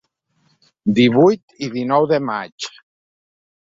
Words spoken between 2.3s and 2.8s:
maig.